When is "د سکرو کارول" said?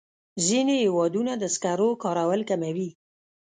1.37-2.41